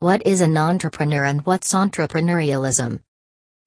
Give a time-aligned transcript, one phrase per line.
[0.00, 3.00] What is an entrepreneur and what's entrepreneurialism?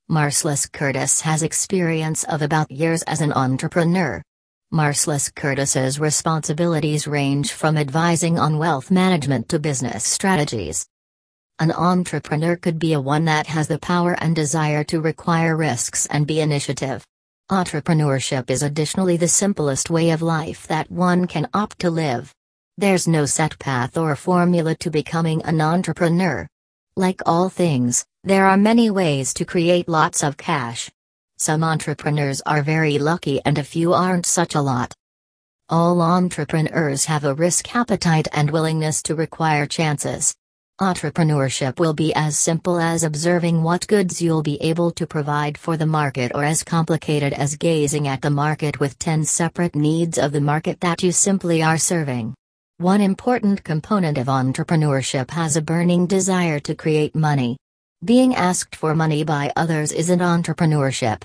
[0.07, 4.23] Marcellous Curtis has experience of about years as an entrepreneur.
[4.71, 10.87] Marcellous Curtis's responsibilities range from advising on wealth management to business strategies.
[11.59, 16.05] An entrepreneur could be a one that has the power and desire to require risks
[16.05, 17.05] and be initiative.
[17.51, 22.33] Entrepreneurship is additionally the simplest way of life that one can opt to live.
[22.81, 26.47] There's no set path or formula to becoming an entrepreneur.
[26.95, 30.89] Like all things, there are many ways to create lots of cash.
[31.37, 34.95] Some entrepreneurs are very lucky and a few aren't such a lot.
[35.69, 40.33] All entrepreneurs have a risk appetite and willingness to require chances.
[40.81, 45.77] Entrepreneurship will be as simple as observing what goods you'll be able to provide for
[45.77, 50.31] the market or as complicated as gazing at the market with 10 separate needs of
[50.31, 52.33] the market that you simply are serving.
[52.81, 57.57] One important component of entrepreneurship has a burning desire to create money.
[58.03, 61.21] Being asked for money by others isn't entrepreneurship.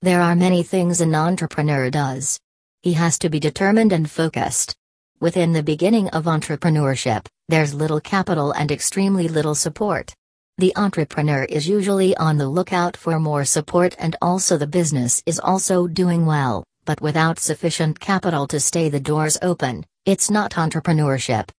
[0.00, 2.40] There are many things an entrepreneur does.
[2.80, 4.74] He has to be determined and focused.
[5.20, 10.14] Within the beginning of entrepreneurship, there's little capital and extremely little support.
[10.56, 15.38] The entrepreneur is usually on the lookout for more support and also the business is
[15.38, 21.50] also doing well, but without sufficient capital to stay the doors open, it's not entrepreneurship.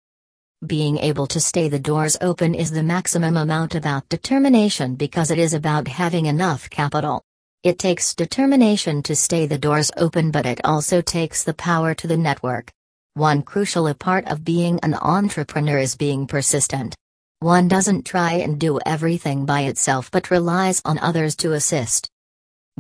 [0.67, 5.39] Being able to stay the doors open is the maximum amount about determination because it
[5.39, 7.23] is about having enough capital.
[7.63, 12.07] It takes determination to stay the doors open, but it also takes the power to
[12.07, 12.73] the network.
[13.13, 16.95] One crucial part of being an entrepreneur is being persistent.
[17.41, 22.09] One doesn't try and do everything by itself but relies on others to assist.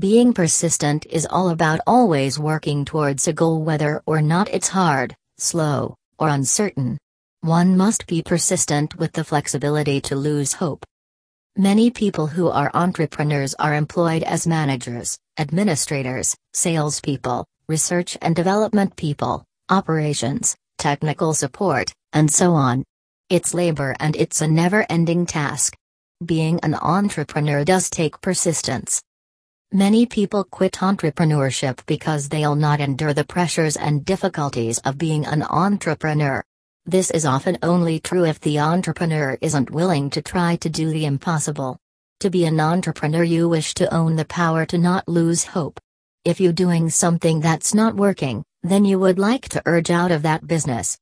[0.00, 5.14] Being persistent is all about always working towards a goal whether or not it's hard,
[5.38, 6.98] slow, or uncertain.
[7.40, 10.84] One must be persistent with the flexibility to lose hope.
[11.56, 19.44] Many people who are entrepreneurs are employed as managers, administrators, salespeople, research and development people,
[19.68, 22.84] operations, technical support, and so on.
[23.28, 25.76] It's labor and it's a never ending task.
[26.24, 29.02] Being an entrepreneur does take persistence.
[29.72, 35.42] Many people quit entrepreneurship because they'll not endure the pressures and difficulties of being an
[35.42, 36.42] entrepreneur.
[36.86, 41.04] This is often only true if the entrepreneur isn't willing to try to do the
[41.04, 41.76] impossible.
[42.20, 45.78] To be an entrepreneur, you wish to own the power to not lose hope.
[46.24, 50.22] If you're doing something that's not working, then you would like to urge out of
[50.22, 50.96] that business,